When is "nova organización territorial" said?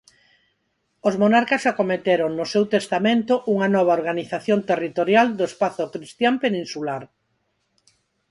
3.75-5.27